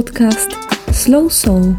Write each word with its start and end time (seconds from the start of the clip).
podcast 0.00 0.50
Slow 0.92 1.32
Soul 1.32 1.74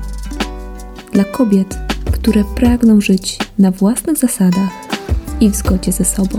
dla 1.12 1.24
kobiet, 1.24 1.78
które 2.14 2.44
pragną 2.56 3.02
żyć 3.02 3.38
na 3.60 3.72
własnych 3.72 4.18
zasadach 4.18 4.70
i 5.40 5.50
w 5.50 5.56
zgodzie 5.56 5.92
ze 5.92 6.06
sobą. 6.06 6.38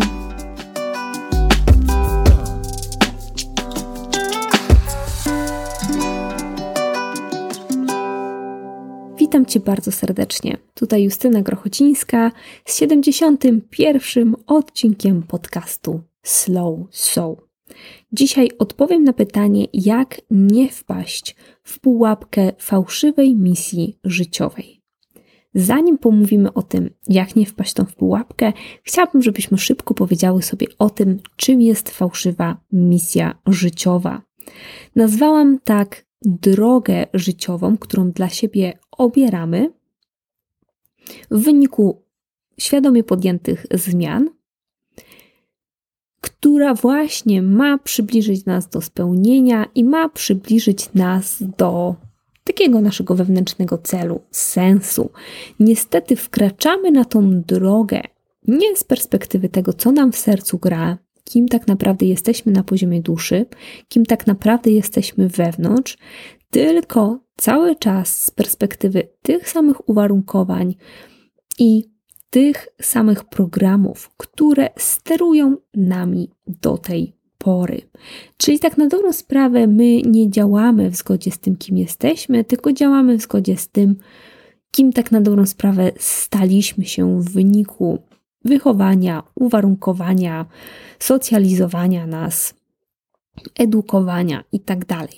Witam 9.19 9.47
Cię 9.47 9.61
bardzo 9.61 9.93
serdecznie. 9.93 10.59
Tutaj 10.75 11.03
Justyna 11.03 11.43
Grochocińska 11.43 12.33
z 12.65 12.77
71. 12.77 14.35
odcinkiem 14.47 15.23
podcastu 15.23 16.01
Slow 16.23 16.79
Soul. 16.91 17.52
Dzisiaj 18.13 18.51
odpowiem 18.59 19.05
na 19.05 19.13
pytanie, 19.13 19.67
jak 19.73 20.21
nie 20.31 20.69
wpaść 20.69 21.37
w 21.63 21.81
pułapkę 21.81 22.53
fałszywej 22.59 23.35
misji 23.35 23.99
życiowej. 24.05 24.83
Zanim 25.55 25.99
pomówimy 25.99 26.53
o 26.53 26.63
tym, 26.63 26.91
jak 27.09 27.37
nie 27.37 27.47
wpaść 27.47 27.73
tą 27.73 27.85
w 27.85 27.95
pułapkę, 27.95 28.53
chciałabym, 28.83 29.23
żebyśmy 29.23 29.59
szybko 29.59 29.95
powiedziały 29.95 30.43
sobie 30.43 30.67
o 30.79 30.91
tym, 30.91 31.21
czym 31.37 31.61
jest 31.61 31.91
fałszywa 31.91 32.61
misja 32.73 33.39
życiowa. 33.47 34.23
Nazwałam 34.97 35.59
tak 35.65 36.07
drogę 36.23 37.07
życiową, 37.15 37.77
którą 37.77 38.11
dla 38.11 38.29
siebie 38.29 38.79
obieramy 38.99 39.73
w 41.31 41.43
wyniku 41.43 42.03
świadomie 42.59 43.05
podjętych 43.05 43.67
zmian, 43.75 44.31
która 46.23 46.75
właśnie 46.75 47.43
ma 47.43 47.79
przybliżyć 47.79 48.45
nas 48.45 48.69
do 48.69 48.81
spełnienia 48.81 49.67
i 49.75 49.85
ma 49.85 50.09
przybliżyć 50.09 50.95
nas 50.95 51.43
do 51.59 51.95
takiego 52.45 52.81
naszego 52.81 53.15
wewnętrznego 53.15 53.79
celu, 53.79 54.21
sensu. 54.31 55.11
Niestety 55.61 56.17
wkraczamy 56.17 56.91
na 56.91 57.05
tą 57.05 57.41
drogę 57.41 58.01
nie 58.49 58.77
z 58.77 58.85
perspektywy 58.85 59.49
tego, 59.49 59.73
co 59.73 59.93
nam 59.93 60.13
w 60.13 60.19
sercu 60.19 60.59
gra, 60.59 60.99
kim 61.25 61.49
tak 61.49 61.67
naprawdę 61.67 62.07
jesteśmy 62.07 62.53
na 62.53 62.63
poziomie 62.63 63.01
duszy, 63.01 63.47
kim 63.89 64.07
tak 64.07 64.27
naprawdę 64.27 64.71
jesteśmy 64.71 65.29
wewnątrz, 65.29 65.99
tylko 66.51 67.19
cały 67.37 67.77
czas 67.77 68.23
z 68.23 68.31
perspektywy 68.31 69.09
tych 69.23 69.49
samych 69.51 69.89
uwarunkowań 69.89 70.75
i 71.59 71.92
tych 72.33 72.69
samych 72.81 73.25
programów, 73.25 74.11
które 74.17 74.69
sterują 74.77 75.57
nami 75.75 76.31
do 76.47 76.79
tej 76.79 77.13
pory. 77.39 77.81
Czyli 78.37 78.59
tak 78.59 78.79
na 78.79 78.87
dobrą 78.87 79.13
sprawę 79.13 79.67
my 79.67 80.03
nie 80.03 80.31
działamy 80.31 80.91
w 80.91 80.97
zgodzie 80.97 81.31
z 81.31 81.39
tym, 81.39 81.57
kim 81.57 81.77
jesteśmy, 81.77 82.45
tylko 82.45 82.73
działamy 82.73 83.19
w 83.19 83.23
zgodzie 83.23 83.57
z 83.57 83.69
tym, 83.69 83.97
kim 84.71 84.93
tak 84.93 85.13
na 85.13 85.21
dobrą 85.21 85.47
sprawę 85.47 85.93
staliśmy 85.99 86.85
się 86.85 87.21
w 87.21 87.31
wyniku 87.31 87.99
wychowania, 88.45 89.23
uwarunkowania, 89.35 90.47
socjalizowania 90.99 92.07
nas, 92.07 92.55
edukowania 93.59 94.45
itd. 94.53 94.85
Tak 94.87 95.11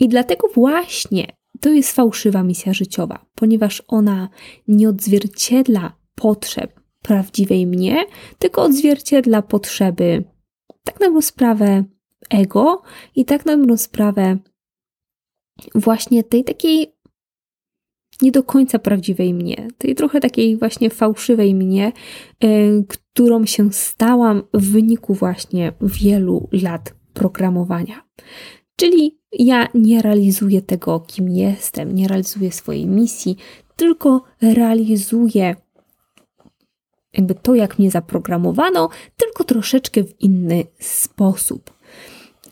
I 0.00 0.08
dlatego 0.08 0.48
właśnie 0.54 1.26
to 1.60 1.70
jest 1.70 1.92
fałszywa 1.92 2.42
misja 2.42 2.72
życiowa, 2.72 3.26
ponieważ 3.34 3.82
ona 3.88 4.28
nie 4.68 4.88
odzwierciedla 4.88 6.05
potrzeb 6.16 6.80
prawdziwej 7.02 7.66
mnie, 7.66 8.04
tylko 8.38 8.62
odzwierciedla 8.62 9.42
potrzeby, 9.42 10.24
tak 10.84 11.00
na 11.00 11.22
sprawę, 11.22 11.84
ego 12.30 12.82
i 13.14 13.24
tak 13.24 13.46
na 13.46 13.76
sprawę 13.76 14.38
właśnie 15.74 16.24
tej 16.24 16.44
takiej 16.44 16.96
nie 18.22 18.32
do 18.32 18.42
końca 18.42 18.78
prawdziwej 18.78 19.34
mnie, 19.34 19.68
tej 19.78 19.94
trochę 19.94 20.20
takiej 20.20 20.56
właśnie 20.56 20.90
fałszywej 20.90 21.54
mnie, 21.54 21.92
yy, 22.42 22.84
którą 22.88 23.46
się 23.46 23.72
stałam 23.72 24.42
w 24.54 24.72
wyniku 24.72 25.14
właśnie 25.14 25.72
wielu 25.80 26.48
lat 26.52 26.94
programowania. 27.14 28.02
Czyli 28.76 29.18
ja 29.32 29.68
nie 29.74 30.02
realizuję 30.02 30.62
tego, 30.62 31.00
kim 31.00 31.28
jestem, 31.28 31.94
nie 31.94 32.08
realizuję 32.08 32.52
swojej 32.52 32.86
misji, 32.86 33.36
tylko 33.76 34.22
realizuję 34.42 35.56
jakby 37.16 37.34
to, 37.34 37.54
jak 37.54 37.78
mnie 37.78 37.90
zaprogramowano, 37.90 38.88
tylko 39.16 39.44
troszeczkę 39.44 40.04
w 40.04 40.20
inny 40.20 40.64
sposób. 40.80 41.72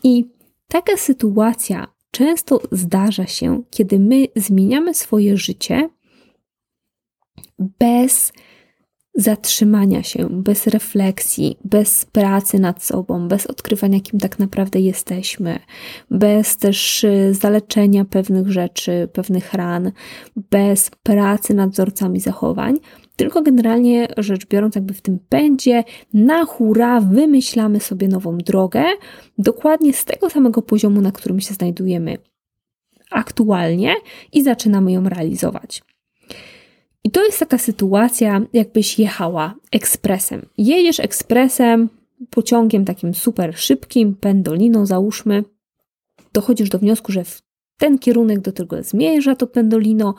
I 0.03 0.29
taka 0.67 0.97
sytuacja 0.97 1.87
często 2.11 2.61
zdarza 2.71 3.27
się, 3.27 3.63
kiedy 3.69 3.99
my 3.99 4.27
zmieniamy 4.35 4.93
swoje 4.93 5.37
życie 5.37 5.89
bez 7.59 8.31
zatrzymania 9.15 10.03
się, 10.03 10.27
bez 10.29 10.67
refleksji, 10.67 11.57
bez 11.63 12.05
pracy 12.05 12.59
nad 12.59 12.83
sobą, 12.83 13.27
bez 13.27 13.47
odkrywania, 13.47 13.99
kim 13.99 14.19
tak 14.19 14.39
naprawdę 14.39 14.79
jesteśmy, 14.79 15.59
bez 16.11 16.57
też 16.57 17.03
y, 17.03 17.33
zaleczenia 17.33 18.05
pewnych 18.05 18.51
rzeczy, 18.51 19.09
pewnych 19.13 19.53
ran, 19.53 19.91
bez 20.51 20.91
pracy 21.03 21.53
nad 21.53 21.69
wzorcami 21.69 22.19
zachowań, 22.19 22.75
tylko 23.15 23.41
generalnie 23.41 24.07
rzecz 24.17 24.47
biorąc, 24.47 24.75
jakby 24.75 24.93
w 24.93 25.01
tym 25.01 25.19
pędzie 25.29 25.83
na 26.13 26.45
hura 26.45 27.01
wymyślamy 27.01 27.79
sobie 27.79 28.07
nową 28.07 28.37
drogę, 28.37 28.83
dokładnie 29.37 29.93
z 29.93 30.05
tego 30.05 30.29
samego 30.29 30.61
poziomu, 30.61 31.01
na 31.01 31.11
którym 31.11 31.39
się 31.39 31.53
znajdujemy 31.53 32.17
aktualnie 33.11 33.95
i 34.33 34.43
zaczynamy 34.43 34.91
ją 34.91 35.09
realizować. 35.09 35.83
I 37.03 37.11
to 37.11 37.25
jest 37.25 37.39
taka 37.39 37.57
sytuacja, 37.57 38.41
jakbyś 38.53 38.99
jechała 38.99 39.55
ekspresem. 39.71 40.45
Jedziesz 40.57 40.99
ekspresem, 40.99 41.89
pociągiem 42.29 42.85
takim 42.85 43.13
super 43.13 43.57
szybkim, 43.57 44.15
pendoliną 44.15 44.85
załóżmy, 44.85 45.43
dochodzisz 46.33 46.69
do 46.69 46.79
wniosku, 46.79 47.11
że 47.11 47.23
w 47.23 47.41
ten 47.77 47.99
kierunek, 47.99 48.39
do 48.39 48.53
którego 48.53 48.83
zmierza 48.83 49.35
to 49.35 49.47
pendolino, 49.47 50.15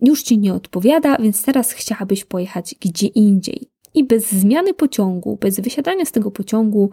już 0.00 0.22
ci 0.22 0.38
nie 0.38 0.54
odpowiada, 0.54 1.16
więc 1.16 1.42
teraz 1.42 1.72
chciałabyś 1.72 2.24
pojechać 2.24 2.74
gdzie 2.80 3.06
indziej. 3.06 3.70
I 3.94 4.04
bez 4.04 4.32
zmiany 4.32 4.74
pociągu, 4.74 5.36
bez 5.40 5.60
wysiadania 5.60 6.04
z 6.04 6.12
tego 6.12 6.30
pociągu, 6.30 6.90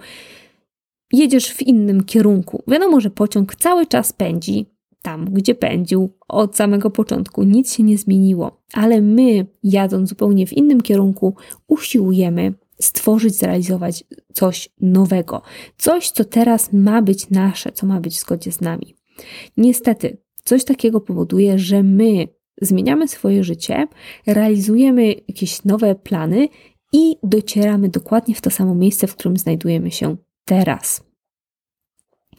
jedziesz 1.13 1.53
w 1.53 1.61
innym 1.61 2.03
kierunku. 2.03 2.63
Wiadomo, 2.67 3.01
że 3.01 3.09
pociąg 3.09 3.55
cały 3.55 3.87
czas 3.87 4.13
pędzi 4.13 4.65
tam, 5.01 5.25
gdzie 5.25 5.55
pędził 5.55 6.09
od 6.27 6.55
samego 6.55 6.89
początku. 6.89 7.43
Nic 7.43 7.73
się 7.73 7.83
nie 7.83 7.97
zmieniło, 7.97 8.61
ale 8.73 9.01
my, 9.01 9.45
jadąc 9.63 10.09
zupełnie 10.09 10.47
w 10.47 10.53
innym 10.53 10.81
kierunku, 10.81 11.35
usiłujemy 11.67 12.53
stworzyć, 12.81 13.35
zrealizować 13.35 14.03
coś 14.33 14.69
nowego. 14.81 15.41
Coś, 15.77 16.11
co 16.11 16.25
teraz 16.25 16.73
ma 16.73 17.01
być 17.01 17.29
nasze, 17.29 17.71
co 17.71 17.87
ma 17.87 17.99
być 17.99 18.13
w 18.13 18.19
zgodzie 18.19 18.51
z 18.51 18.61
nami. 18.61 18.95
Niestety, 19.57 20.17
coś 20.43 20.63
takiego 20.63 21.01
powoduje, 21.01 21.59
że 21.59 21.83
my 21.83 22.27
zmieniamy 22.61 23.07
swoje 23.07 23.43
życie, 23.43 23.87
realizujemy 24.27 25.15
jakieś 25.27 25.65
nowe 25.65 25.95
plany 25.95 26.47
i 26.93 27.15
docieramy 27.23 27.89
dokładnie 27.89 28.35
w 28.35 28.41
to 28.41 28.49
samo 28.49 28.75
miejsce, 28.75 29.07
w 29.07 29.15
którym 29.15 29.37
znajdujemy 29.37 29.91
się 29.91 30.15
teraz. 30.45 31.03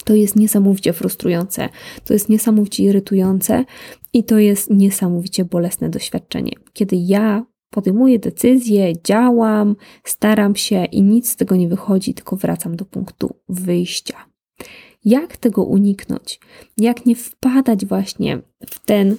To 0.04 0.14
jest 0.14 0.36
niesamowicie 0.36 0.92
frustrujące, 0.92 1.68
to 2.04 2.12
jest 2.12 2.28
niesamowicie 2.28 2.84
irytujące 2.84 3.64
i 4.12 4.24
to 4.24 4.38
jest 4.38 4.70
niesamowicie 4.70 5.44
bolesne 5.44 5.90
doświadczenie. 5.90 6.52
Kiedy 6.72 6.96
ja 6.96 7.46
podejmuję 7.70 8.18
decyzje, 8.18 8.92
działam, 9.02 9.76
staram 10.04 10.56
się 10.56 10.84
i 10.84 11.02
nic 11.02 11.30
z 11.30 11.36
tego 11.36 11.56
nie 11.56 11.68
wychodzi, 11.68 12.14
tylko 12.14 12.36
wracam 12.36 12.76
do 12.76 12.84
punktu 12.84 13.34
wyjścia. 13.48 14.16
Jak 15.04 15.36
tego 15.36 15.64
uniknąć? 15.64 16.40
Jak 16.76 17.06
nie 17.06 17.16
wpadać 17.16 17.86
właśnie 17.86 18.38
w 18.70 18.78
ten 18.78 19.16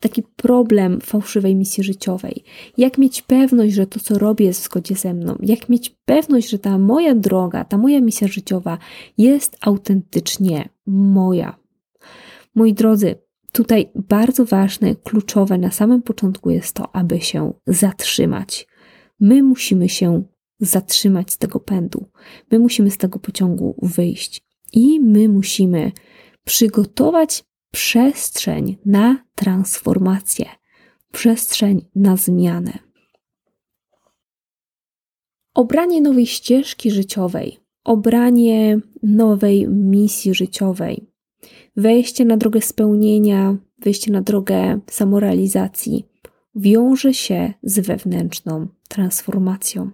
taki 0.00 0.22
problem 0.22 1.00
fałszywej 1.00 1.56
misji 1.56 1.84
życiowej. 1.84 2.44
Jak 2.78 2.98
mieć 2.98 3.22
pewność, 3.22 3.74
że 3.74 3.86
to, 3.86 4.00
co 4.00 4.18
robię, 4.18 4.46
jest 4.46 4.60
w 4.60 4.64
zgodzie 4.64 4.94
ze 4.94 5.14
mną? 5.14 5.36
Jak 5.42 5.68
mieć 5.68 5.90
pewność, 6.04 6.48
że 6.48 6.58
ta 6.58 6.78
moja 6.78 7.14
droga, 7.14 7.64
ta 7.64 7.78
moja 7.78 8.00
misja 8.00 8.28
życiowa 8.28 8.78
jest 9.18 9.56
autentycznie 9.60 10.68
moja? 10.86 11.56
Moi 12.54 12.74
drodzy, 12.74 13.14
tutaj 13.52 13.90
bardzo 13.94 14.44
ważne, 14.44 14.96
kluczowe 14.96 15.58
na 15.58 15.70
samym 15.70 16.02
początku 16.02 16.50
jest 16.50 16.72
to, 16.72 16.96
aby 16.96 17.20
się 17.20 17.52
zatrzymać. 17.66 18.66
My 19.20 19.42
musimy 19.42 19.88
się 19.88 20.22
zatrzymać 20.60 21.32
z 21.32 21.38
tego 21.38 21.60
pędu. 21.60 22.08
My 22.50 22.58
musimy 22.58 22.90
z 22.90 22.98
tego 22.98 23.18
pociągu 23.18 23.76
wyjść. 23.82 24.42
I 24.72 25.00
my 25.00 25.28
musimy 25.28 25.92
przygotować 26.44 27.44
przestrzeń 27.70 28.76
na 28.86 29.24
transformację, 29.34 30.46
przestrzeń 31.12 31.84
na 31.94 32.16
zmianę. 32.16 32.78
Obranie 35.54 36.00
nowej 36.00 36.26
ścieżki 36.26 36.90
życiowej, 36.90 37.58
obranie 37.84 38.78
nowej 39.02 39.68
misji 39.68 40.34
życiowej 40.34 41.06
Wejście 41.76 42.24
na 42.24 42.36
drogę 42.36 42.60
spełnienia, 42.60 43.56
wejście 43.78 44.12
na 44.12 44.22
drogę 44.22 44.80
samorealizacji 44.90 46.06
wiąże 46.54 47.14
się 47.14 47.52
z 47.62 47.80
wewnętrzną 47.80 48.66
transformacją. 48.88 49.90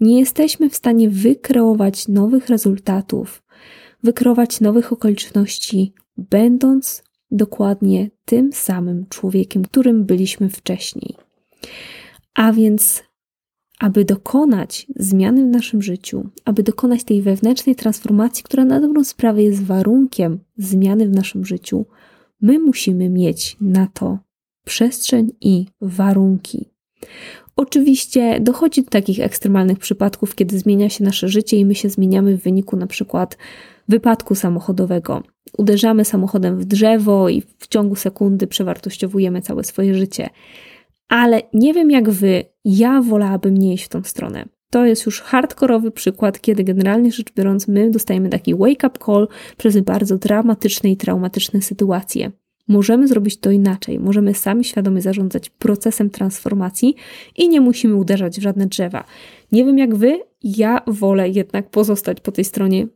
Nie 0.00 0.20
jesteśmy 0.20 0.70
w 0.70 0.74
stanie 0.74 1.10
wykreować 1.10 2.08
nowych 2.08 2.48
rezultatów, 2.48 3.42
wykreować 4.02 4.60
nowych 4.60 4.92
okoliczności, 4.92 5.92
będąc 6.16 7.02
dokładnie 7.30 8.10
tym 8.24 8.52
samym 8.52 9.06
człowiekiem, 9.08 9.62
którym 9.62 10.04
byliśmy 10.04 10.50
wcześniej. 10.50 11.14
A 12.34 12.52
więc, 12.52 13.02
aby 13.80 14.04
dokonać 14.04 14.86
zmiany 14.96 15.44
w 15.44 15.48
naszym 15.48 15.82
życiu, 15.82 16.28
aby 16.44 16.62
dokonać 16.62 17.04
tej 17.04 17.22
wewnętrznej 17.22 17.76
transformacji, 17.76 18.44
która 18.44 18.64
na 18.64 18.80
dobrą 18.80 19.04
sprawę 19.04 19.42
jest 19.42 19.62
warunkiem 19.62 20.38
zmiany 20.56 21.08
w 21.08 21.14
naszym 21.14 21.46
życiu, 21.46 21.86
my 22.40 22.58
musimy 22.58 23.10
mieć 23.10 23.56
na 23.60 23.86
to 23.86 24.18
przestrzeń 24.64 25.32
i 25.40 25.66
warunki. 25.80 26.70
Oczywiście 27.56 28.40
dochodzi 28.40 28.82
do 28.82 28.90
takich 28.90 29.20
ekstremalnych 29.20 29.78
przypadków, 29.78 30.34
kiedy 30.34 30.58
zmienia 30.58 30.88
się 30.88 31.04
nasze 31.04 31.28
życie 31.28 31.56
i 31.56 31.64
my 31.64 31.74
się 31.74 31.88
zmieniamy 31.88 32.36
w 32.36 32.42
wyniku 32.42 32.76
na 32.76 32.86
przykład 32.86 33.38
wypadku 33.88 34.34
samochodowego. 34.34 35.22
Uderzamy 35.58 36.04
samochodem 36.04 36.58
w 36.58 36.64
drzewo 36.64 37.28
i 37.28 37.42
w 37.58 37.68
ciągu 37.68 37.96
sekundy 37.96 38.46
przewartościowujemy 38.46 39.42
całe 39.42 39.64
swoje 39.64 39.94
życie. 39.94 40.30
Ale 41.08 41.42
nie 41.52 41.74
wiem 41.74 41.90
jak 41.90 42.10
wy, 42.10 42.44
ja 42.64 43.02
wolałabym 43.02 43.56
nie 43.56 43.74
iść 43.74 43.84
w 43.84 43.88
tą 43.88 44.02
stronę. 44.02 44.44
To 44.70 44.86
jest 44.86 45.06
już 45.06 45.20
hardkorowy 45.20 45.90
przykład, 45.90 46.40
kiedy 46.40 46.64
generalnie 46.64 47.12
rzecz 47.12 47.32
biorąc, 47.32 47.68
my 47.68 47.90
dostajemy 47.90 48.28
taki 48.28 48.54
wake-up 48.54 48.98
call 49.06 49.28
przez 49.56 49.80
bardzo 49.80 50.18
dramatyczne 50.18 50.90
i 50.90 50.96
traumatyczne 50.96 51.62
sytuacje. 51.62 52.32
Możemy 52.68 53.08
zrobić 53.08 53.36
to 53.36 53.50
inaczej. 53.50 53.98
Możemy 53.98 54.34
sami 54.34 54.64
świadomie 54.64 55.02
zarządzać 55.02 55.50
procesem 55.50 56.10
transformacji 56.10 56.94
i 57.36 57.48
nie 57.48 57.60
musimy 57.60 57.94
uderzać 57.94 58.38
w 58.38 58.42
żadne 58.42 58.66
drzewa. 58.66 59.04
Nie 59.52 59.64
wiem 59.64 59.78
jak 59.78 59.94
wy, 59.94 60.20
ja 60.42 60.82
wolę 60.86 61.28
jednak 61.28 61.70
pozostać 61.70 62.20
po 62.20 62.32
tej 62.32 62.44
stronie, 62.44 62.86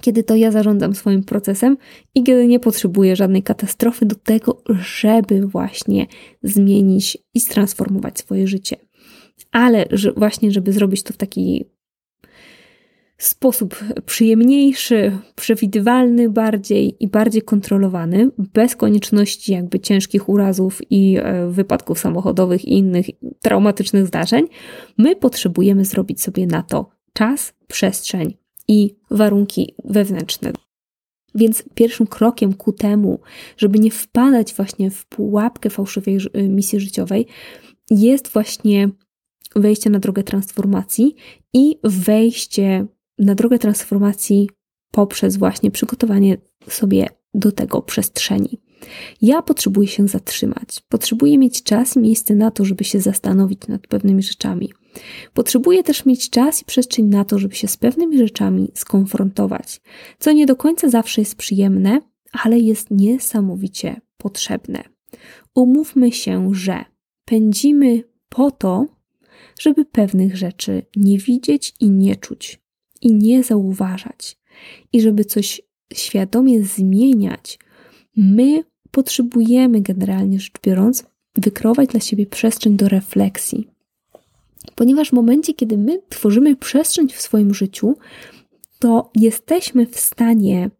kiedy 0.00 0.22
to 0.22 0.36
ja 0.36 0.50
zarządzam 0.50 0.94
swoim 0.94 1.24
procesem 1.24 1.76
i 2.14 2.22
kiedy 2.22 2.46
nie 2.46 2.60
potrzebuję 2.60 3.16
żadnej 3.16 3.42
katastrofy 3.42 4.06
do 4.06 4.14
tego, 4.14 4.62
żeby 4.68 5.46
właśnie 5.46 6.06
zmienić 6.42 7.18
i 7.34 7.40
transformować 7.40 8.18
swoje 8.18 8.46
życie. 8.46 8.76
Ale 9.52 9.84
że 9.90 10.12
właśnie, 10.12 10.50
żeby 10.50 10.72
zrobić 10.72 11.02
to 11.02 11.12
w 11.12 11.16
taki 11.16 11.64
sposób 13.24 13.84
przyjemniejszy, 14.06 15.18
przewidywalny 15.34 16.30
bardziej 16.30 17.04
i 17.04 17.08
bardziej 17.08 17.42
kontrolowany, 17.42 18.30
bez 18.38 18.76
konieczności 18.76 19.52
jakby 19.52 19.80
ciężkich 19.80 20.28
urazów 20.28 20.80
i 20.90 21.16
e, 21.18 21.48
wypadków 21.48 21.98
samochodowych 21.98 22.64
i 22.64 22.72
innych 22.72 23.06
traumatycznych 23.42 24.06
zdarzeń, 24.06 24.46
my 24.98 25.16
potrzebujemy 25.16 25.84
zrobić 25.84 26.22
sobie 26.22 26.46
na 26.46 26.62
to 26.62 26.90
czas, 27.12 27.54
przestrzeń 27.66 28.34
i 28.68 28.96
warunki 29.10 29.74
wewnętrzne. 29.84 30.52
Więc 31.34 31.64
pierwszym 31.74 32.06
krokiem 32.06 32.54
ku 32.54 32.72
temu, 32.72 33.20
żeby 33.56 33.78
nie 33.78 33.90
wpadać 33.90 34.54
właśnie 34.54 34.90
w 34.90 35.06
pułapkę 35.06 35.70
fałszywej 35.70 36.18
misji 36.34 36.80
życiowej, 36.80 37.26
jest 37.90 38.28
właśnie 38.28 38.88
wejście 39.56 39.90
na 39.90 39.98
drogę 39.98 40.22
transformacji 40.22 41.14
i 41.52 41.78
wejście 41.84 42.86
na 43.24 43.34
drogę 43.34 43.58
transformacji 43.58 44.50
poprzez 44.90 45.36
właśnie 45.36 45.70
przygotowanie 45.70 46.36
sobie 46.68 47.08
do 47.34 47.52
tego 47.52 47.82
przestrzeni. 47.82 48.60
Ja 49.22 49.42
potrzebuję 49.42 49.88
się 49.88 50.08
zatrzymać, 50.08 50.80
potrzebuję 50.88 51.38
mieć 51.38 51.62
czas 51.62 51.96
i 51.96 52.00
miejsce 52.00 52.34
na 52.34 52.50
to, 52.50 52.64
żeby 52.64 52.84
się 52.84 53.00
zastanowić 53.00 53.66
nad 53.68 53.86
pewnymi 53.86 54.22
rzeczami. 54.22 54.72
Potrzebuję 55.34 55.82
też 55.82 56.06
mieć 56.06 56.30
czas 56.30 56.62
i 56.62 56.64
przestrzeń 56.64 57.06
na 57.06 57.24
to, 57.24 57.38
żeby 57.38 57.54
się 57.54 57.68
z 57.68 57.76
pewnymi 57.76 58.18
rzeczami 58.18 58.70
skonfrontować, 58.74 59.80
co 60.18 60.32
nie 60.32 60.46
do 60.46 60.56
końca 60.56 60.88
zawsze 60.88 61.20
jest 61.20 61.36
przyjemne, 61.36 62.00
ale 62.32 62.58
jest 62.58 62.90
niesamowicie 62.90 64.00
potrzebne. 64.16 64.84
Umówmy 65.54 66.12
się, 66.12 66.54
że 66.54 66.84
pędzimy 67.24 68.02
po 68.28 68.50
to, 68.50 68.86
żeby 69.60 69.84
pewnych 69.84 70.36
rzeczy 70.36 70.82
nie 70.96 71.18
widzieć 71.18 71.74
i 71.80 71.90
nie 71.90 72.16
czuć, 72.16 72.61
i 73.02 73.12
nie 73.14 73.44
zauważać. 73.44 74.38
I 74.92 75.00
żeby 75.00 75.24
coś 75.24 75.62
świadomie 75.94 76.64
zmieniać, 76.64 77.58
my 78.16 78.64
potrzebujemy 78.90 79.80
generalnie 79.80 80.40
rzecz 80.40 80.60
biorąc 80.62 81.04
wykreować 81.34 81.88
dla 81.88 82.00
siebie 82.00 82.26
przestrzeń 82.26 82.76
do 82.76 82.88
refleksji. 82.88 83.68
Ponieważ 84.74 85.10
w 85.10 85.12
momencie, 85.12 85.54
kiedy 85.54 85.78
my 85.78 86.02
tworzymy 86.08 86.56
przestrzeń 86.56 87.08
w 87.08 87.20
swoim 87.20 87.54
życiu, 87.54 87.96
to 88.78 89.10
jesteśmy 89.14 89.86
w 89.86 90.00
stanie 90.00 90.70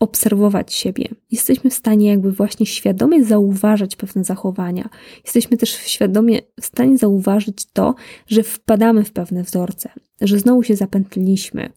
obserwować 0.00 0.74
siebie. 0.74 1.08
Jesteśmy 1.32 1.70
w 1.70 1.74
stanie 1.74 2.08
jakby 2.08 2.32
właśnie 2.32 2.66
świadomie 2.66 3.24
zauważać 3.24 3.96
pewne 3.96 4.24
zachowania. 4.24 4.88
Jesteśmy 5.24 5.56
też 5.56 5.70
świadomie 5.70 6.40
w 6.60 6.66
stanie 6.66 6.98
zauważyć 6.98 7.66
to, 7.72 7.94
że 8.26 8.42
wpadamy 8.42 9.04
w 9.04 9.12
pewne 9.12 9.42
wzorce, 9.42 9.90
że 10.20 10.38
znowu 10.38 10.62
się 10.62 10.76
zapętliliśmy. 10.76 11.72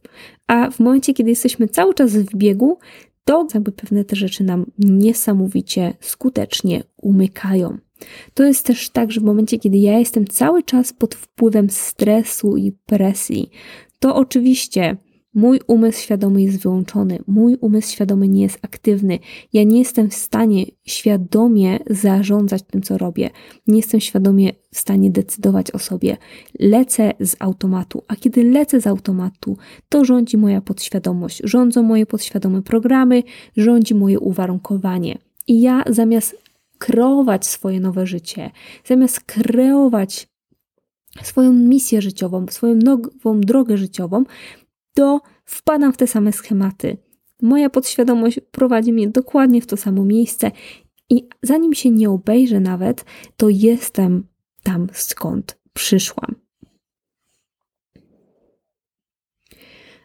A 0.48 0.72
w 0.72 0.80
momencie, 0.80 1.14
kiedy 1.14 1.30
jesteśmy 1.30 1.68
cały 1.68 1.94
czas 1.94 2.12
w 2.12 2.36
biegu, 2.36 2.78
to 3.26 3.48
jakby 3.54 3.72
pewne 3.72 4.06
te 4.06 4.16
rzeczy 4.16 4.44
nam 4.44 4.66
niesamowicie 4.80 5.94
skutecznie 6.00 6.84
umykają. 6.98 7.78
To 8.34 8.44
jest 8.44 8.66
też 8.66 8.90
tak, 8.90 9.12
że 9.12 9.22
w 9.22 9.24
momencie, 9.24 9.60
kiedy 9.60 9.78
ja 9.78 10.00
jestem 10.00 10.28
cały 10.28 10.64
czas 10.64 10.94
pod 10.94 11.16
wpływem 11.16 11.70
stresu 11.70 12.58
i 12.58 12.72
presji, 12.72 13.50
to 14.00 14.16
oczywiście 14.16 14.98
Mój 15.34 15.60
umysł 15.68 16.02
świadomy 16.02 16.42
jest 16.42 16.58
wyłączony, 16.64 17.20
mój 17.28 17.58
umysł 17.62 17.92
świadomy 17.92 18.28
nie 18.28 18.42
jest 18.42 18.60
aktywny. 18.62 19.20
Ja 19.54 19.64
nie 19.64 19.80
jestem 19.80 20.10
w 20.10 20.14
stanie 20.14 20.66
świadomie 20.86 21.80
zarządzać 21.90 22.64
tym, 22.64 22.82
co 22.82 22.98
robię. 22.98 23.30
Nie 23.68 23.78
jestem 23.78 24.00
świadomie 24.00 24.52
w 24.74 24.78
stanie 24.80 25.12
decydować 25.12 25.72
o 25.72 25.80
sobie. 25.80 26.18
Lecę 26.60 27.14
z 27.20 27.36
automatu, 27.40 28.04
a 28.08 28.16
kiedy 28.16 28.44
lecę 28.44 28.82
z 28.82 28.88
automatu, 28.88 29.58
to 29.90 30.06
rządzi 30.06 30.38
moja 30.38 30.62
podświadomość, 30.62 31.42
rządzą 31.44 31.84
moje 31.84 32.06
podświadome 32.06 32.62
programy, 32.62 33.24
rządzi 33.58 33.96
moje 33.96 34.20
uwarunkowanie. 34.20 35.18
I 35.48 35.62
ja 35.62 35.84
zamiast 35.90 36.44
kreować 36.78 37.48
swoje 37.48 37.80
nowe 37.80 38.08
życie, 38.08 38.52
zamiast 38.86 39.20
kreować 39.20 40.28
swoją 41.24 41.54
misję 41.54 42.02
życiową, 42.02 42.46
swoją 42.50 42.76
nową 42.76 43.42
drogę 43.42 43.78
życiową, 43.78 44.24
to 44.94 45.22
wpadam 45.46 45.94
w 45.94 45.98
te 45.98 46.08
same 46.08 46.32
schematy. 46.32 46.98
Moja 47.42 47.70
podświadomość 47.70 48.40
prowadzi 48.52 48.94
mnie 48.94 49.08
dokładnie 49.10 49.62
w 49.62 49.68
to 49.68 49.78
samo 49.78 50.06
miejsce 50.06 50.52
i 51.10 51.28
zanim 51.42 51.74
się 51.74 51.90
nie 51.90 52.10
obejrzę 52.10 52.60
nawet, 52.60 53.06
to 53.38 53.50
jestem 53.50 54.28
tam 54.64 54.88
skąd 54.94 55.60
przyszłam. 55.74 56.36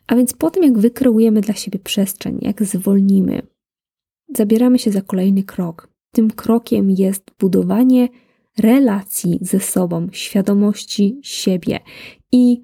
A 0.06 0.16
więc 0.16 0.32
po 0.32 0.50
tym, 0.50 0.62
jak 0.62 0.78
wykreujemy 0.78 1.40
dla 1.40 1.54
siebie 1.54 1.78
przestrzeń, 1.78 2.38
jak 2.42 2.64
zwolnimy, 2.64 3.42
zabieramy 4.34 4.78
się 4.78 4.90
za 4.90 5.02
kolejny 5.02 5.42
krok. 5.42 5.88
Tym 6.12 6.30
krokiem 6.30 6.90
jest 6.90 7.30
budowanie 7.38 8.08
relacji 8.58 9.38
ze 9.40 9.60
sobą, 9.60 10.08
świadomości 10.12 11.18
siebie 11.22 11.80
i 12.32 12.62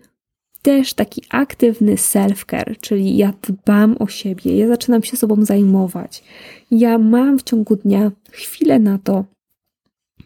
też 0.62 0.94
taki 0.94 1.22
aktywny 1.28 1.94
self-care, 1.94 2.74
czyli 2.80 3.16
ja 3.16 3.32
dbam 3.42 3.96
o 3.98 4.06
siebie, 4.06 4.56
ja 4.56 4.68
zaczynam 4.68 5.02
się 5.02 5.16
sobą 5.16 5.44
zajmować. 5.44 6.24
Ja 6.70 6.98
mam 6.98 7.38
w 7.38 7.42
ciągu 7.42 7.76
dnia 7.76 8.12
chwilę 8.30 8.78
na 8.78 8.98
to, 8.98 9.24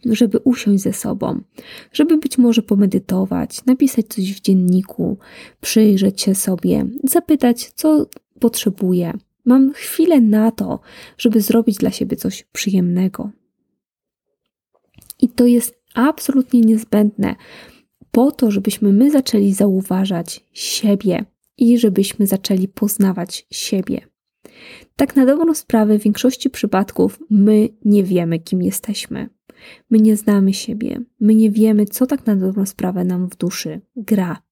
żeby 0.05 0.39
usiąść 0.39 0.83
ze 0.83 0.93
sobą, 0.93 1.41
żeby 1.93 2.17
być 2.17 2.39
może 2.39 2.63
pomedytować, 2.63 3.65
napisać 3.65 4.07
coś 4.07 4.33
w 4.33 4.41
dzienniku, 4.41 5.19
przyjrzeć 5.61 6.23
się 6.23 6.35
sobie, 6.35 6.87
zapytać, 7.05 7.73
co 7.75 8.07
potrzebuję. 8.41 9.13
Mam 9.45 9.73
chwilę 9.73 10.21
na 10.21 10.51
to, 10.51 10.81
żeby 11.19 11.41
zrobić 11.41 11.77
dla 11.77 11.91
siebie 11.91 12.17
coś 12.17 12.45
przyjemnego. 12.53 13.31
I 15.21 15.29
to 15.29 15.47
jest 15.47 15.75
absolutnie 15.95 16.61
niezbędne, 16.61 17.35
po 18.15 18.33
to, 18.33 18.51
żebyśmy 18.51 18.93
my 18.93 19.11
zaczęli 19.11 19.53
zauważać 19.53 20.45
siebie 20.53 21.25
i 21.59 21.79
żebyśmy 21.79 22.27
zaczęli 22.27 22.69
poznawać 22.69 23.47
siebie. 23.51 24.01
Tak 24.97 25.17
na 25.17 25.27
dobrą 25.27 25.55
sprawę, 25.55 25.99
w 25.99 26.03
większości 26.03 26.51
przypadków 26.51 27.19
my 27.31 27.69
nie 27.85 28.05
wiemy, 28.05 28.39
kim 28.39 28.63
jesteśmy. 28.63 29.29
My 29.91 29.99
nie 29.99 30.17
znamy 30.17 30.53
siebie, 30.53 31.01
my 31.21 31.35
nie 31.35 31.51
wiemy, 31.51 31.87
co 31.87 32.07
tak 32.07 32.27
na 32.27 32.37
dobrą 32.37 32.67
sprawę 32.67 33.05
nam 33.05 33.29
w 33.29 33.37
duszy 33.37 33.81
gra. 33.97 34.43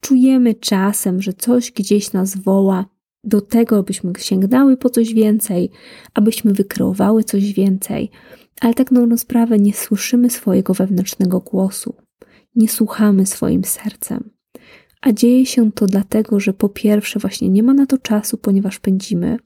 Czujemy 0.00 0.54
czasem, 0.54 1.22
że 1.22 1.32
coś 1.32 1.72
gdzieś 1.72 2.12
nas 2.12 2.36
woła, 2.36 2.84
do 3.24 3.40
tego, 3.40 3.78
abyśmy 3.78 4.12
sięgnęły 4.18 4.76
po 4.76 4.90
coś 4.90 5.14
więcej, 5.14 5.70
abyśmy 6.14 6.52
wykreowały 6.52 7.24
coś 7.24 7.52
więcej, 7.52 8.10
ale 8.60 8.74
tak 8.74 8.90
na 8.90 9.16
sprawę 9.16 9.58
nie 9.58 9.74
słyszymy 9.74 10.30
swojego 10.30 10.74
wewnętrznego 10.74 11.40
głosu, 11.40 11.94
nie 12.54 12.68
słuchamy 12.68 13.26
swoim 13.26 13.64
sercem. 13.64 14.30
A 15.00 15.12
dzieje 15.12 15.46
się 15.46 15.72
to 15.72 15.86
dlatego, 15.86 16.40
że 16.40 16.52
po 16.52 16.68
pierwsze, 16.68 17.18
właśnie 17.18 17.48
nie 17.48 17.62
ma 17.62 17.74
na 17.74 17.86
to 17.86 17.98
czasu, 17.98 18.38
ponieważ 18.38 18.78
pędzimy. 18.78 19.36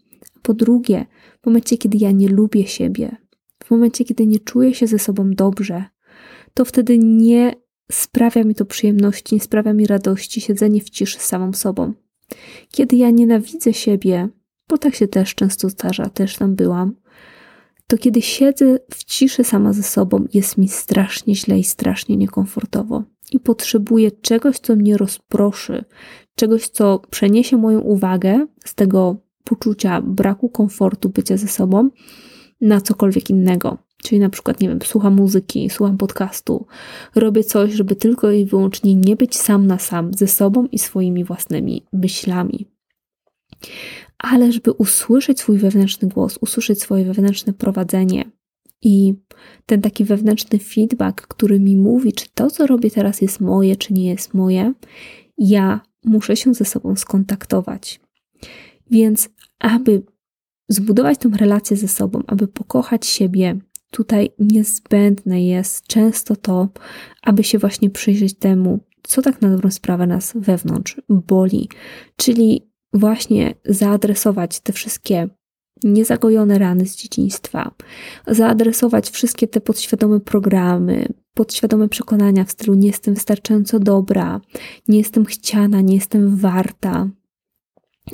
Po 0.43 0.55
drugie, 0.55 1.07
w 1.43 1.47
momencie, 1.47 1.79
kiedy 1.79 1.99
ja 1.99 2.11
nie 2.11 2.29
lubię 2.29 2.67
siebie, 2.67 3.17
w 3.65 3.71
momencie, 3.71 4.05
kiedy 4.05 4.27
nie 4.27 4.39
czuję 4.39 4.75
się 4.75 4.87
ze 4.87 4.99
sobą 4.99 5.31
dobrze, 5.31 5.85
to 6.55 6.65
wtedy 6.65 6.99
nie 6.99 7.53
sprawia 7.93 8.45
mi 8.45 8.55
to 8.55 8.65
przyjemności, 8.65 9.35
nie 9.35 9.41
sprawia 9.41 9.73
mi 9.73 9.87
radości 9.87 10.41
siedzenie 10.41 10.81
w 10.81 10.91
ciszy 10.91 11.19
z 11.19 11.23
samą 11.23 11.53
sobą. 11.53 11.93
Kiedy 12.71 12.97
ja 12.97 13.11
nienawidzę 13.11 13.73
siebie, 13.73 14.29
bo 14.69 14.79
tak 14.79 14.95
się 14.95 15.09
też 15.09 15.35
często 15.35 15.69
zdarza, 15.69 16.09
też 16.09 16.37
tam 16.37 16.55
byłam, 16.55 16.95
to 17.87 17.99
kiedy 17.99 18.23
siedzę 18.23 18.79
w 18.91 19.05
ciszy 19.05 19.45
sama 19.45 19.73
ze 19.73 19.83
sobą, 19.83 20.27
jest 20.35 20.59
mi 20.59 20.69
strasznie 20.69 21.35
źle 21.35 21.59
i 21.59 21.65
strasznie 21.65 22.17
niekomfortowo. 22.17 23.03
I 23.33 23.41
potrzebuję 23.41 24.11
czegoś, 24.11 24.59
co 24.59 24.77
mnie 24.77 24.97
rozproszy, 24.97 25.85
czegoś, 26.35 26.69
co 26.69 26.99
przeniesie 27.11 27.57
moją 27.57 27.81
uwagę 27.81 28.47
z 28.65 28.75
tego 28.75 29.17
poczucia 29.45 30.03
braku 30.03 30.49
komfortu 30.49 31.09
bycia 31.09 31.37
ze 31.37 31.49
sobą 31.49 31.91
na 32.61 32.81
cokolwiek 32.81 33.31
innego. 33.31 33.79
Czyli 34.03 34.21
na 34.21 34.31
przykład, 34.31 34.61
nie 34.61 34.69
wiem, 34.69 34.79
słucham 34.85 35.15
muzyki, 35.15 35.71
słucham 35.71 35.97
podcastu, 35.99 36.67
robię 37.15 37.45
coś, 37.45 37.73
żeby 37.73 37.97
tylko 37.97 38.31
i 38.31 38.45
wyłącznie 38.45 38.95
nie 38.95 39.17
być 39.17 39.37
sam 39.37 39.67
na 39.67 39.79
sam 39.79 40.15
ze 40.15 40.27
sobą 40.27 40.67
i 40.73 40.79
swoimi 40.79 41.25
własnymi 41.25 41.83
myślami. 41.93 42.67
Ale 44.19 44.53
żeby 44.53 44.73
usłyszeć 44.73 45.41
swój 45.41 45.59
wewnętrzny 45.59 46.09
głos, 46.09 46.39
usłyszeć 46.41 46.83
swoje 46.83 47.05
wewnętrzne 47.05 47.53
prowadzenie 47.53 48.25
i 48.83 49.15
ten 49.67 49.81
taki 49.81 50.05
wewnętrzny 50.05 50.59
feedback, 50.59 51.27
który 51.27 51.61
mi 51.61 51.77
mówi, 51.77 52.13
czy 52.13 52.27
to, 52.35 52.51
co 52.51 52.67
robię 52.67 52.91
teraz 52.91 53.21
jest 53.21 53.41
moje, 53.41 53.77
czy 53.77 53.93
nie 53.93 54.11
jest 54.11 54.35
moje, 54.35 54.73
ja 55.39 55.81
muszę 56.05 56.37
się 56.37 56.55
ze 56.55 56.65
sobą 56.65 56.97
skontaktować. 56.97 58.01
Więc, 58.91 59.29
aby 59.59 60.03
zbudować 60.69 61.19
tę 61.19 61.31
relację 61.37 61.77
ze 61.77 61.89
sobą, 61.89 62.23
aby 62.27 62.49
pokochać 62.49 63.07
siebie, 63.07 63.59
tutaj 63.91 64.31
niezbędne 64.39 65.45
jest 65.45 65.87
często 65.87 66.37
to, 66.37 66.69
aby 67.23 67.45
się 67.45 67.59
właśnie 67.59 67.91
przyjrzeć 67.91 68.39
temu, 68.39 68.81
co 69.03 69.23
tak 69.23 69.43
na 69.43 69.51
dobrą 69.51 69.71
sprawę 69.71 70.07
nas 70.07 70.33
wewnątrz 70.37 71.01
boli, 71.09 71.69
czyli 72.17 72.74
właśnie 72.95 73.55
zaadresować 73.65 74.61
te 74.61 74.73
wszystkie 74.73 75.29
niezagojone 75.85 76.59
rany 76.59 76.87
z 76.87 76.97
dzieciństwa, 76.97 77.75
zaadresować 78.27 79.11
wszystkie 79.11 79.49
te 79.49 79.61
podświadome 79.61 80.21
programy, 80.21 81.09
podświadome 81.35 81.89
przekonania 81.89 82.45
w 82.45 82.51
stylu 82.51 82.75
nie 82.75 82.87
jestem 82.87 83.15
wystarczająco 83.15 83.79
dobra, 83.79 84.41
nie 84.89 84.99
jestem 84.99 85.25
chciana, 85.25 85.81
nie 85.81 85.95
jestem 85.95 86.37
warta, 86.37 87.09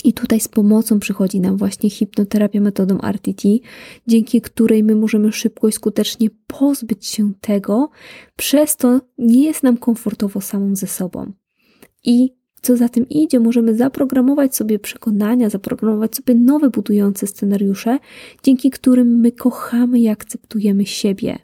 i 0.05 0.13
tutaj 0.13 0.41
z 0.41 0.49
pomocą 0.49 1.01
przychodzi 1.01 1.41
nam 1.41 1.57
właśnie 1.57 1.91
hipnoterapia 1.91 2.61
metodą 2.61 2.99
RTT, 3.01 3.49
dzięki 4.07 4.41
której 4.41 4.85
my 4.85 4.95
możemy 4.95 5.33
szybko 5.33 5.69
i 5.69 5.73
skutecznie 5.73 6.29
pozbyć 6.47 7.07
się 7.07 7.33
tego, 7.41 7.91
przez 8.37 8.77
to 8.77 9.01
nie 9.19 9.45
jest 9.45 9.63
nam 9.63 9.77
komfortowo 9.77 10.41
samą 10.41 10.77
ze 10.77 10.87
sobą. 10.87 11.33
I 12.05 12.40
co 12.63 12.77
za 12.77 12.89
tym 12.89 13.09
idzie, 13.09 13.41
możemy 13.41 13.75
zaprogramować 13.75 14.57
sobie 14.57 14.79
przekonania, 14.79 15.51
zaprogramować 15.51 16.17
sobie 16.17 16.35
nowe 16.35 16.71
budujące 16.71 17.27
scenariusze, 17.27 17.99
dzięki 18.43 18.71
którym 18.71 19.21
my 19.21 19.33
kochamy 19.33 20.01
i 20.01 20.09
akceptujemy 20.09 20.87
siebie. 20.87 21.39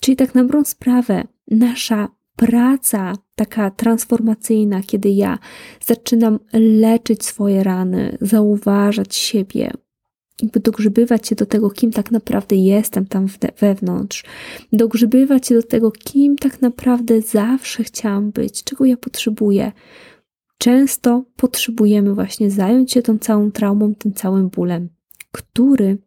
Czyli 0.00 0.16
tak 0.16 0.34
na 0.34 0.42
dobrą 0.42 0.64
sprawę, 0.64 1.24
nasza 1.50 2.08
praca 2.36 3.12
taka 3.34 3.70
transformacyjna, 3.70 4.80
kiedy 4.86 5.08
ja 5.08 5.38
zaczynam 5.86 6.38
leczyć 6.52 7.24
swoje 7.24 7.64
rany, 7.64 8.18
zauważać 8.20 9.14
siebie, 9.14 9.70
jakby 10.42 10.60
dogrzebywać 10.60 11.28
się 11.28 11.34
do 11.34 11.46
tego, 11.46 11.70
kim 11.70 11.90
tak 11.92 12.10
naprawdę 12.10 12.56
jestem 12.56 13.06
tam 13.06 13.26
wewnątrz, 13.60 14.24
dogrzebywać 14.72 15.46
się 15.46 15.54
do 15.54 15.62
tego, 15.62 15.90
kim 15.90 16.36
tak 16.36 16.62
naprawdę 16.62 17.22
zawsze 17.22 17.84
chciałam 17.84 18.30
być, 18.30 18.64
czego 18.64 18.84
ja 18.84 18.96
potrzebuję. 18.96 19.72
Często 20.58 21.24
potrzebujemy 21.36 22.14
właśnie 22.14 22.50
zająć 22.50 22.92
się 22.92 23.02
tą 23.02 23.18
całą 23.18 23.50
traumą, 23.50 23.94
tym 23.94 24.12
całym 24.12 24.48
bólem, 24.48 24.88
który 25.32 25.98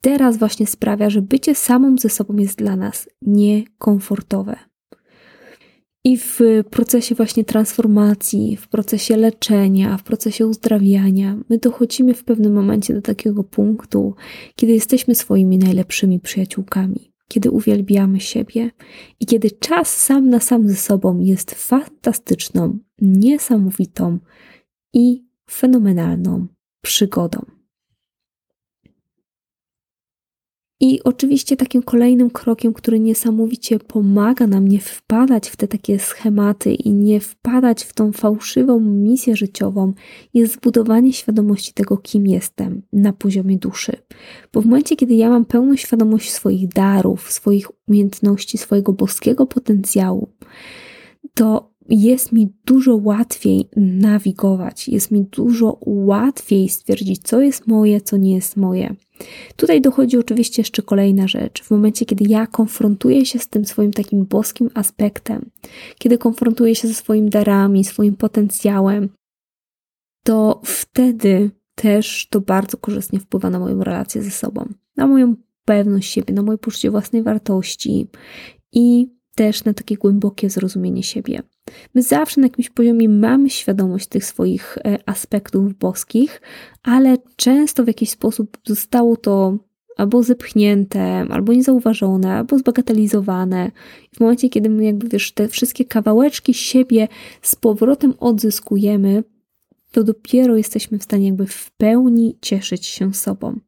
teraz 0.00 0.36
właśnie 0.36 0.66
sprawia, 0.66 1.10
że 1.10 1.22
bycie 1.22 1.54
samą 1.54 1.96
ze 1.98 2.08
sobą 2.08 2.36
jest 2.36 2.58
dla 2.58 2.76
nas 2.76 3.08
niekomfortowe. 3.22 4.67
I 6.08 6.16
w 6.16 6.40
procesie 6.70 7.14
właśnie 7.14 7.44
transformacji, 7.44 8.56
w 8.56 8.68
procesie 8.68 9.16
leczenia, 9.16 9.96
w 9.96 10.02
procesie 10.02 10.46
uzdrawiania, 10.46 11.36
my 11.48 11.58
dochodzimy 11.58 12.14
w 12.14 12.24
pewnym 12.24 12.52
momencie 12.52 12.94
do 12.94 13.02
takiego 13.02 13.44
punktu, 13.44 14.14
kiedy 14.56 14.72
jesteśmy 14.72 15.14
swoimi 15.14 15.58
najlepszymi 15.58 16.20
przyjaciółkami, 16.20 17.12
kiedy 17.28 17.50
uwielbiamy 17.50 18.20
siebie 18.20 18.70
i 19.20 19.26
kiedy 19.26 19.50
czas 19.50 19.96
sam 19.96 20.30
na 20.30 20.40
sam 20.40 20.68
ze 20.68 20.76
sobą 20.76 21.20
jest 21.20 21.50
fantastyczną, 21.54 22.78
niesamowitą 23.00 24.18
i 24.94 25.24
fenomenalną 25.50 26.46
przygodą. 26.82 27.57
I 30.80 31.02
oczywiście 31.04 31.56
takim 31.56 31.82
kolejnym 31.82 32.30
krokiem, 32.30 32.72
który 32.72 33.00
niesamowicie 33.00 33.78
pomaga 33.78 34.46
nam 34.46 34.68
nie 34.68 34.80
wpadać 34.80 35.48
w 35.48 35.56
te 35.56 35.68
takie 35.68 35.98
schematy 35.98 36.74
i 36.74 36.92
nie 36.92 37.20
wpadać 37.20 37.84
w 37.84 37.92
tą 37.92 38.12
fałszywą 38.12 38.80
misję 38.80 39.36
życiową, 39.36 39.92
jest 40.34 40.54
zbudowanie 40.54 41.12
świadomości 41.12 41.72
tego, 41.72 41.96
kim 41.96 42.26
jestem 42.26 42.82
na 42.92 43.12
poziomie 43.12 43.58
duszy. 43.58 43.92
Bo 44.52 44.62
w 44.62 44.66
momencie, 44.66 44.96
kiedy 44.96 45.14
ja 45.14 45.30
mam 45.30 45.44
pełną 45.44 45.76
świadomość 45.76 46.32
swoich 46.32 46.68
darów, 46.68 47.32
swoich 47.32 47.88
umiejętności, 47.88 48.58
swojego 48.58 48.92
boskiego 48.92 49.46
potencjału, 49.46 50.28
to 51.34 51.70
jest 51.88 52.32
mi 52.32 52.48
dużo 52.64 52.96
łatwiej 52.96 53.68
nawigować, 53.76 54.88
jest 54.88 55.10
mi 55.10 55.24
dużo 55.24 55.78
łatwiej 55.86 56.68
stwierdzić, 56.68 57.22
co 57.22 57.40
jest 57.40 57.66
moje, 57.66 58.00
co 58.00 58.16
nie 58.16 58.34
jest 58.34 58.56
moje. 58.56 58.96
Tutaj 59.56 59.80
dochodzi 59.80 60.18
oczywiście 60.18 60.62
jeszcze 60.62 60.82
kolejna 60.82 61.28
rzecz. 61.28 61.62
W 61.62 61.70
momencie, 61.70 62.04
kiedy 62.06 62.24
ja 62.28 62.46
konfrontuję 62.46 63.26
się 63.26 63.38
z 63.38 63.48
tym 63.48 63.64
swoim 63.64 63.92
takim 63.92 64.24
boskim 64.24 64.70
aspektem, 64.74 65.50
kiedy 65.98 66.18
konfrontuję 66.18 66.74
się 66.74 66.88
ze 66.88 66.94
swoimi 66.94 67.30
darami, 67.30 67.84
swoim 67.84 68.16
potencjałem, 68.16 69.08
to 70.24 70.60
wtedy 70.64 71.50
też 71.74 72.28
to 72.30 72.40
bardzo 72.40 72.76
korzystnie 72.76 73.20
wpływa 73.20 73.50
na 73.50 73.58
moją 73.58 73.84
relację 73.84 74.22
ze 74.22 74.30
sobą, 74.30 74.68
na 74.96 75.06
moją 75.06 75.34
pewność 75.64 76.12
siebie, 76.12 76.34
na 76.34 76.42
moje 76.42 76.58
poczucie 76.58 76.90
własnej 76.90 77.22
wartości 77.22 78.06
i 78.72 79.08
też 79.34 79.64
na 79.64 79.74
takie 79.74 79.96
głębokie 79.96 80.50
zrozumienie 80.50 81.02
siebie. 81.02 81.42
My 81.94 82.02
zawsze 82.02 82.40
na 82.40 82.46
jakimś 82.46 82.70
poziomie 82.70 83.08
mamy 83.08 83.50
świadomość 83.50 84.06
tych 84.06 84.24
swoich 84.24 84.78
e, 84.78 84.98
aspektów 85.06 85.74
boskich, 85.74 86.42
ale 86.82 87.16
często 87.36 87.84
w 87.84 87.86
jakiś 87.86 88.10
sposób 88.10 88.58
zostało 88.66 89.16
to 89.16 89.58
albo 89.96 90.22
zepchnięte, 90.22 91.26
albo 91.30 91.52
niezauważone, 91.52 92.32
albo 92.32 92.58
zbagatelizowane. 92.58 93.70
I 94.12 94.16
w 94.16 94.20
momencie, 94.20 94.48
kiedy 94.48 94.70
my 94.70 94.84
jakby 94.84 95.08
wiesz, 95.08 95.32
te 95.32 95.48
wszystkie 95.48 95.84
kawałeczki 95.84 96.54
siebie 96.54 97.08
z 97.42 97.56
powrotem 97.56 98.14
odzyskujemy, 98.20 99.24
to 99.92 100.04
dopiero 100.04 100.56
jesteśmy 100.56 100.98
w 100.98 101.04
stanie 101.04 101.26
jakby 101.26 101.46
w 101.46 101.70
pełni 101.70 102.38
cieszyć 102.40 102.86
się 102.86 103.14
sobą. 103.14 103.58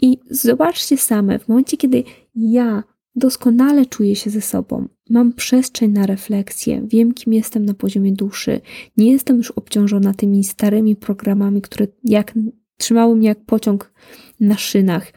I 0.00 0.18
zobaczcie 0.30 0.96
same, 0.96 1.38
w 1.38 1.48
momencie, 1.48 1.76
kiedy 1.76 2.04
ja 2.34 2.82
Doskonale 3.16 3.86
czuję 3.86 4.16
się 4.16 4.30
ze 4.30 4.40
sobą. 4.40 4.88
Mam 5.10 5.32
przestrzeń 5.32 5.90
na 5.90 6.06
refleksję, 6.06 6.82
wiem, 6.86 7.14
kim 7.14 7.32
jestem 7.32 7.64
na 7.64 7.74
poziomie 7.74 8.12
duszy. 8.12 8.60
Nie 8.96 9.12
jestem 9.12 9.36
już 9.36 9.50
obciążona 9.50 10.14
tymi 10.14 10.44
starymi 10.44 10.96
programami, 10.96 11.62
które 11.62 11.86
jak, 12.04 12.34
trzymały 12.76 13.16
mnie 13.16 13.28
jak 13.28 13.44
pociąg 13.44 13.92
na 14.40 14.56
szynach. 14.56 15.12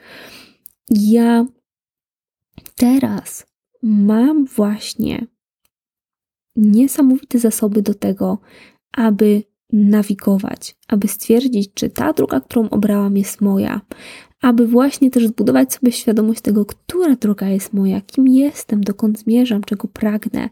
Ja 0.89 1.46
teraz 2.75 3.46
mam 3.84 4.46
właśnie 4.46 5.27
niesamowite 6.56 7.39
zasoby 7.39 7.82
do 7.82 7.94
tego, 7.94 8.39
aby 8.92 9.44
nawigować, 9.74 10.75
aby 10.88 11.08
stwierdzić, 11.08 11.74
czy 11.74 11.89
ta 11.89 12.13
droga, 12.13 12.39
którą 12.42 12.70
obrałam, 12.70 13.18
jest 13.18 13.42
moja, 13.42 13.82
aby 14.41 14.67
właśnie 14.67 15.12
też 15.12 15.27
zbudować 15.27 15.74
sobie 15.74 15.91
świadomość 15.91 16.41
tego, 16.41 16.65
która 16.65 17.15
droga 17.15 17.50
jest 17.50 17.74
moja, 17.74 18.01
kim 18.01 18.27
jestem, 18.27 18.84
dokąd 18.84 19.20
zmierzam, 19.20 19.63
czego 19.63 19.88
pragnę. 19.88 20.50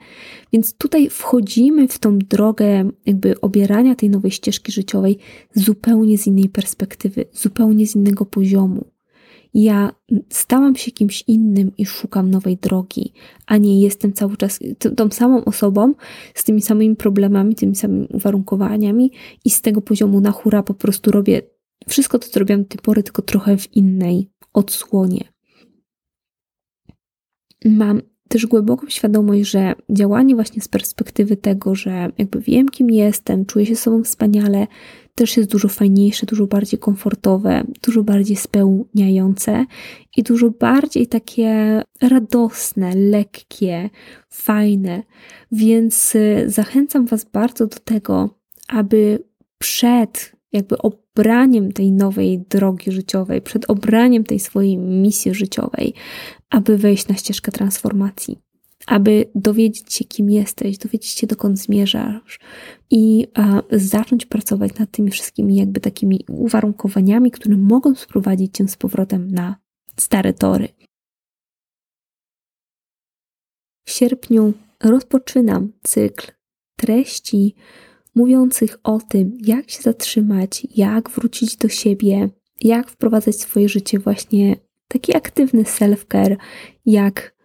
Więc 0.54 0.74
tutaj 0.74 1.10
wchodzimy 1.10 1.88
w 1.88 2.00
tą 2.00 2.18
drogę 2.18 2.90
jakby 3.06 3.42
obierania 3.42 3.96
tej 3.96 4.10
nowej 4.10 4.32
ścieżki 4.32 4.72
życiowej 4.72 5.18
zupełnie 5.54 6.18
z 6.18 6.28
innej 6.28 6.50
perspektywy, 6.50 7.26
zupełnie 7.34 7.88
z 7.88 7.96
innego 7.96 8.26
poziomu. 8.26 8.86
Ja 9.54 9.92
stałam 10.30 10.76
się 10.76 10.92
kimś 10.92 11.24
innym 11.28 11.72
i 11.78 11.86
szukam 11.86 12.30
nowej 12.32 12.58
drogi, 12.58 13.14
a 13.46 13.58
nie 13.58 13.82
jestem 13.82 14.14
cały 14.14 14.38
czas 14.38 14.60
tą 14.98 15.10
samą 15.10 15.46
osobą, 15.46 15.94
z 16.34 16.44
tymi 16.44 16.62
samymi 16.62 16.96
problemami, 16.96 17.56
tymi 17.56 17.76
samymi 17.76 18.08
uwarunkowaniami 18.14 19.12
i 19.46 19.50
z 19.50 19.62
tego 19.62 19.82
poziomu 19.82 20.22
na 20.22 20.32
hura 20.32 20.64
po 20.64 20.74
prostu 20.74 21.12
robię 21.12 21.42
wszystko 21.88 22.20
to, 22.20 22.28
co 22.28 22.40
robiłam 22.40 22.64
do 22.64 22.70
tej 22.70 22.80
pory, 22.80 23.04
tylko 23.04 23.22
trochę 23.22 23.58
w 23.58 23.76
innej 23.76 24.30
odsłonie. 24.54 25.34
Mam 27.66 28.02
też 28.30 28.46
głęboką 28.46 28.90
świadomość, 28.90 29.50
że 29.50 29.74
działanie 29.90 30.36
właśnie 30.36 30.62
z 30.62 30.68
perspektywy 30.68 31.38
tego, 31.38 31.76
że 31.76 32.10
jakby 32.18 32.40
wiem, 32.40 32.70
kim 32.70 32.90
jestem, 32.90 33.46
czuję 33.46 33.66
się 33.66 33.76
sobą 33.76 34.04
wspaniale, 34.04 34.68
też 35.16 35.38
jest 35.38 35.52
dużo 35.52 35.68
fajniejsze, 35.68 36.26
dużo 36.26 36.48
bardziej 36.48 36.80
komfortowe, 36.80 37.64
dużo 37.84 38.04
bardziej 38.04 38.36
spełniające 38.36 39.66
i 40.18 40.24
dużo 40.24 40.50
bardziej 40.50 41.08
takie 41.08 41.82
radosne, 42.02 42.96
lekkie, 42.96 43.90
fajne. 44.30 45.04
Więc 45.52 46.16
y, 46.16 46.46
zachęcam 46.48 47.06
Was 47.06 47.26
bardzo 47.26 47.68
do 47.68 47.80
tego, 47.80 48.30
aby 48.68 49.24
przed 49.58 50.32
jakby 50.52 50.78
obraniem 51.16 51.72
tej 51.72 51.92
nowej 51.92 52.40
drogi 52.50 52.92
życiowej, 52.92 53.42
przed 53.42 53.70
obraniem 53.70 54.24
tej 54.24 54.40
swojej 54.40 54.78
misji 54.78 55.34
życiowej, 55.34 55.94
aby 56.50 56.78
wejść 56.78 57.08
na 57.08 57.16
ścieżkę 57.16 57.52
transformacji, 57.52 58.38
aby 58.88 59.26
dowiedzieć 59.36 59.94
się, 59.94 60.06
kim 60.06 60.30
jesteś, 60.30 60.78
dowiedzieć 60.78 61.12
się, 61.12 61.28
dokąd 61.28 61.60
zmierzasz 61.60 62.40
i 62.92 63.28
a, 63.34 63.62
zacząć 63.72 64.26
pracować 64.26 64.80
nad 64.80 64.92
tymi 64.92 65.12
wszystkimi 65.12 65.56
jakby 65.56 65.80
takimi 65.80 66.20
uwarunkowaniami, 66.30 67.32
które 67.32 67.58
mogą 67.58 67.96
sprowadzić 67.96 68.58
cię 68.58 68.68
z 68.68 68.76
powrotem 68.76 69.32
na 69.32 69.56
stare 69.98 70.34
tory. 70.34 70.68
W 73.86 73.92
sierpniu 73.92 74.54
rozpoczynam 74.84 75.72
cykl 75.84 76.32
treści 76.76 77.56
mówiących 78.16 78.78
o 78.84 79.00
tym, 79.00 79.38
jak 79.42 79.72
się 79.72 79.82
zatrzymać, 79.82 80.68
jak 80.76 81.10
wrócić 81.10 81.58
do 81.58 81.70
siebie, 81.70 82.30
jak 82.62 82.90
wprowadzać 82.90 83.36
w 83.36 83.42
swoje 83.42 83.70
życie 83.70 84.00
właśnie 84.00 84.56
taki 84.88 85.16
aktywny 85.16 85.64
self-care, 85.64 86.36
jak 86.86 87.36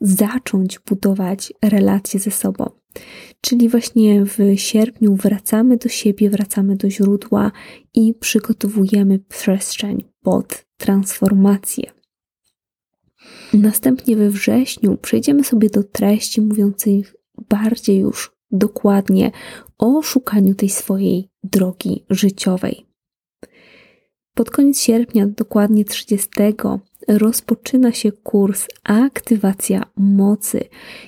zacząć 0.00 0.78
budować 0.78 1.52
relacje 1.62 2.20
ze 2.20 2.30
sobą. 2.30 2.70
Czyli 3.40 3.68
właśnie 3.68 4.24
w 4.24 4.38
sierpniu 4.56 5.14
wracamy 5.14 5.76
do 5.76 5.88
siebie, 5.88 6.30
wracamy 6.30 6.76
do 6.76 6.90
źródła 6.90 7.52
i 7.94 8.14
przygotowujemy 8.14 9.18
przestrzeń 9.18 10.04
pod 10.22 10.64
transformację. 10.76 11.90
Następnie 13.54 14.16
we 14.16 14.30
wrześniu 14.30 14.96
przejdziemy 14.96 15.44
sobie 15.44 15.70
do 15.70 15.82
treści 15.82 16.40
mówiących 16.40 17.14
bardziej 17.48 17.98
już 17.98 18.37
dokładnie 18.50 19.30
o 19.78 20.02
szukaniu 20.02 20.54
tej 20.54 20.68
swojej 20.68 21.28
drogi 21.44 22.04
życiowej. 22.10 22.86
Pod 24.34 24.50
koniec 24.50 24.80
sierpnia, 24.80 25.26
dokładnie 25.26 25.84
30, 25.84 26.28
rozpoczyna 27.08 27.92
się 27.92 28.12
kurs 28.12 28.66
Aktywacja 28.84 29.82
Mocy. 29.96 30.64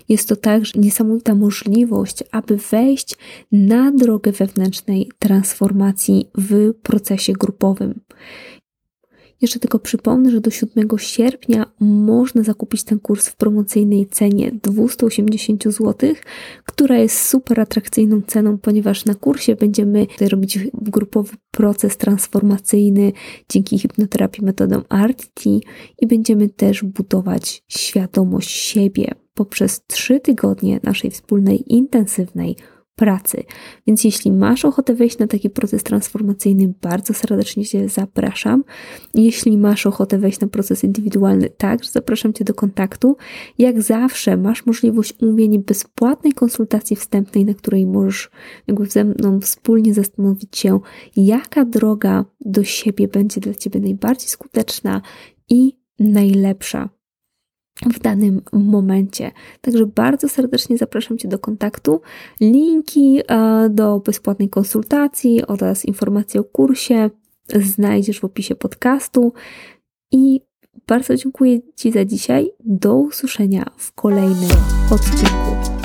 Jest 0.09 0.28
to 0.28 0.37
także 0.37 0.80
niesamowita 0.80 1.35
możliwość, 1.35 2.25
aby 2.30 2.56
wejść 2.56 3.16
na 3.52 3.92
drogę 3.92 4.32
wewnętrznej 4.32 5.10
transformacji 5.19 6.30
w 6.34 6.75
procesie 6.82 7.32
grupowym. 7.32 8.00
Jeszcze 9.40 9.58
tylko 9.58 9.78
przypomnę, 9.78 10.30
że 10.30 10.40
do 10.40 10.50
7 10.50 10.88
sierpnia 10.98 11.66
można 11.80 12.42
zakupić 12.42 12.82
ten 12.82 12.98
kurs 12.98 13.28
w 13.28 13.36
promocyjnej 13.36 14.06
cenie 14.06 14.52
280 14.62 15.64
zł, 15.64 15.94
która 16.64 16.98
jest 16.98 17.28
super 17.28 17.60
atrakcyjną 17.60 18.22
ceną, 18.26 18.58
ponieważ 18.58 19.04
na 19.04 19.14
kursie 19.14 19.56
będziemy 19.56 20.06
robić 20.20 20.58
grupowy 20.72 21.36
proces 21.50 21.96
transformacyjny 21.96 23.12
dzięki 23.48 23.78
hipnoterapii 23.78 24.44
metodą 24.44 24.82
RTT 25.06 25.44
i 25.98 26.06
będziemy 26.06 26.48
też 26.48 26.84
budować 26.84 27.64
świadomość 27.68 28.50
siebie 28.50 29.14
poprzez 29.34 29.80
3 29.86 30.20
tygodnie 30.20 30.80
naszej 30.82 31.10
wspólnej 31.10 31.74
intensywnej 31.74 32.56
pracy. 33.00 33.45
Więc 33.86 34.04
jeśli 34.04 34.32
masz 34.32 34.65
ochotę 34.65 34.95
wejść 34.95 35.19
na 35.19 35.26
taki 35.26 35.50
proces 35.50 35.82
transformacyjny, 35.82 36.75
bardzo 36.82 37.15
serdecznie 37.15 37.67
Cię 37.67 37.89
zapraszam. 37.89 38.65
Jeśli 39.15 39.58
masz 39.58 39.86
ochotę 39.86 40.19
wejść 40.19 40.41
na 40.41 40.49
proces 40.49 40.84
indywidualny, 40.84 41.50
także 41.50 41.91
zapraszam 41.91 42.32
Cię 42.32 42.45
do 42.45 42.54
kontaktu. 42.54 43.17
Jak 43.58 43.82
zawsze 43.82 44.36
masz 44.36 44.67
możliwość 44.67 45.15
umówienia 45.23 45.60
bezpłatnej 45.67 46.32
konsultacji 46.32 46.97
wstępnej, 46.97 47.45
na 47.45 47.54
której 47.54 47.86
możesz 47.86 48.30
jakby 48.67 48.86
ze 48.86 49.04
mną 49.04 49.41
wspólnie 49.41 49.95
zastanowić 49.95 50.58
się, 50.58 50.80
jaka 51.17 51.65
droga 51.65 52.25
do 52.41 52.65
siebie 52.65 53.08
będzie 53.08 53.41
dla 53.41 53.54
Ciebie 53.54 53.80
najbardziej 53.80 54.28
skuteczna 54.28 55.02
i 55.49 55.76
najlepsza 55.99 57.00
w 57.86 57.99
danym 57.99 58.43
momencie. 58.52 59.30
Także 59.60 59.86
bardzo 59.86 60.28
serdecznie 60.28 60.78
zapraszam 60.78 61.19
Cię 61.19 61.28
do 61.28 61.38
kontaktu. 61.38 62.00
Linki 62.40 63.21
e, 63.28 63.69
do 63.71 64.00
bezpłatnej 64.00 64.49
konsultacji 64.49 65.47
oraz 65.47 65.84
informacje 65.84 66.40
o 66.40 66.45
kursie 66.45 67.10
znajdziesz 67.49 68.21
w 68.21 68.25
opisie 68.25 68.54
podcastu. 68.54 69.32
I 70.12 70.40
bardzo 70.86 71.16
dziękuję 71.16 71.58
Ci 71.76 71.93
za 71.93 72.04
dzisiaj. 72.04 72.50
Do 72.60 72.95
usłyszenia 72.95 73.71
w 73.76 73.93
kolejnym 73.93 74.50
odcinku. 74.90 75.79